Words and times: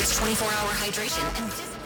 provides 0.00 0.40
24-hour 0.40 0.72
hydration 0.72 1.42
and 1.42 1.79